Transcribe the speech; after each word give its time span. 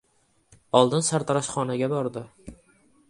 Oldin 0.79 1.05
sartaroshxonaga 1.09 1.91
bordi. 1.93 2.25